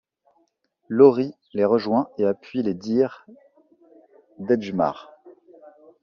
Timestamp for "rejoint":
1.63-2.09